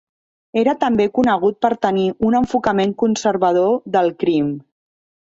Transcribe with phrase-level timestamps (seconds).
[0.59, 4.49] Era també conegut per tenir un enfocament conservador del crim.